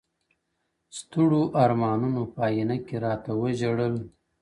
[0.97, 3.95] ستـړو ارمانـونو په آئينـه كي راتـه وژړل،